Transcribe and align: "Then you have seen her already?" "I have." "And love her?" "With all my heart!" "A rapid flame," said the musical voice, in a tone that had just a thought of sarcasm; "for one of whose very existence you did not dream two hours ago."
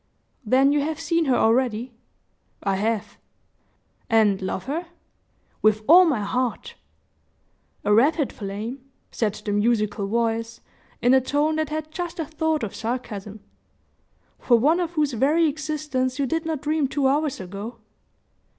"Then 0.43 0.71
you 0.71 0.81
have 0.81 0.99
seen 0.99 1.25
her 1.25 1.35
already?" 1.35 1.93
"I 2.63 2.75
have." 2.77 3.19
"And 4.09 4.41
love 4.41 4.63
her?" 4.63 4.87
"With 5.61 5.83
all 5.87 6.05
my 6.05 6.21
heart!" 6.21 6.73
"A 7.85 7.93
rapid 7.93 8.33
flame," 8.33 8.83
said 9.11 9.35
the 9.45 9.51
musical 9.51 10.07
voice, 10.07 10.59
in 11.03 11.13
a 11.13 11.21
tone 11.21 11.57
that 11.57 11.69
had 11.69 11.91
just 11.91 12.17
a 12.17 12.25
thought 12.25 12.63
of 12.63 12.73
sarcasm; 12.73 13.41
"for 14.39 14.57
one 14.57 14.79
of 14.79 14.93
whose 14.93 15.13
very 15.13 15.45
existence 15.47 16.17
you 16.17 16.25
did 16.25 16.47
not 16.47 16.63
dream 16.63 16.87
two 16.87 17.05
hours 17.07 17.39
ago." 17.39 17.77